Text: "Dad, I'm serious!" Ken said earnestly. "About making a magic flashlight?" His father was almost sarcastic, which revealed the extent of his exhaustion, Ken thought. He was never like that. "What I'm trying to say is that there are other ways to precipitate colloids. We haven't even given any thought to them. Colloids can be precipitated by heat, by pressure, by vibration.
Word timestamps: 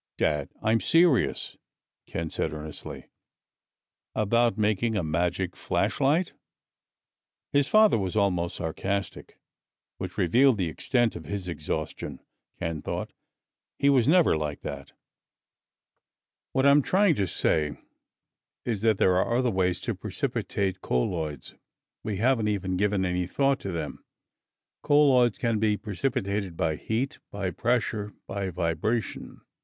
"Dad, 0.17 0.49
I'm 0.63 0.79
serious!" 0.81 1.57
Ken 2.07 2.31
said 2.31 2.53
earnestly. 2.53 3.11
"About 4.15 4.57
making 4.57 4.95
a 4.95 5.03
magic 5.03 5.55
flashlight?" 5.55 6.33
His 7.53 7.67
father 7.67 7.99
was 7.99 8.15
almost 8.15 8.55
sarcastic, 8.55 9.37
which 9.99 10.17
revealed 10.17 10.57
the 10.57 10.69
extent 10.69 11.15
of 11.15 11.25
his 11.25 11.47
exhaustion, 11.47 12.19
Ken 12.57 12.81
thought. 12.81 13.13
He 13.77 13.91
was 13.91 14.07
never 14.07 14.35
like 14.35 14.61
that. 14.61 14.91
"What 16.51 16.65
I'm 16.65 16.81
trying 16.81 17.13
to 17.13 17.27
say 17.27 17.77
is 18.65 18.81
that 18.81 18.97
there 18.97 19.17
are 19.17 19.37
other 19.37 19.51
ways 19.51 19.79
to 19.81 19.93
precipitate 19.93 20.81
colloids. 20.81 21.53
We 22.03 22.17
haven't 22.17 22.47
even 22.47 22.75
given 22.75 23.05
any 23.05 23.27
thought 23.27 23.59
to 23.59 23.71
them. 23.71 24.03
Colloids 24.81 25.37
can 25.37 25.59
be 25.59 25.77
precipitated 25.77 26.57
by 26.57 26.77
heat, 26.77 27.19
by 27.29 27.51
pressure, 27.51 28.15
by 28.25 28.49
vibration. 28.49 29.41